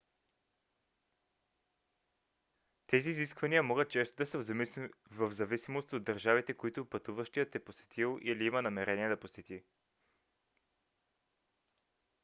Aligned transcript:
тези 2.87 3.09
изисквания 3.09 3.63
могат 3.63 3.89
често 3.89 4.15
да 4.15 4.25
са 4.25 4.55
в 5.11 5.31
зависимост 5.31 5.93
от 5.93 6.03
държавите 6.03 6.53
които 6.53 6.85
пътуващият 6.89 7.55
е 7.55 7.63
посетил 7.63 8.19
или 8.21 8.45
има 8.45 8.61
намерение 8.61 9.09
да 9.09 9.19
посети 9.19 9.63